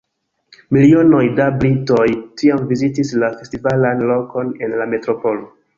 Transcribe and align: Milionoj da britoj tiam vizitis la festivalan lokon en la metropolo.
Milionoj 0.77 1.19
da 1.41 1.47
britoj 1.59 2.07
tiam 2.41 2.67
vizitis 2.73 3.15
la 3.25 3.33
festivalan 3.39 4.05
lokon 4.15 4.55
en 4.69 4.79
la 4.83 4.95
metropolo. 4.97 5.51